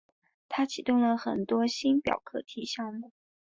[0.49, 3.11] 他启动了很多星表课题项目。